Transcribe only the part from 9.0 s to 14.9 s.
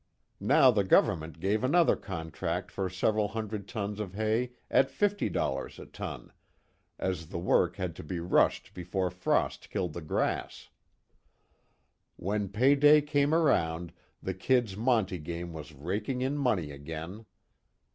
frost killed the grass. When pay day came around the "Kid's"